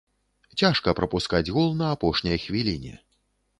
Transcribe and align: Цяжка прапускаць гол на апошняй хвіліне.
Цяжка 0.61 0.93
прапускаць 1.01 1.43
гол 1.59 1.69
на 1.83 1.93
апошняй 1.99 2.43
хвіліне. 2.49 2.99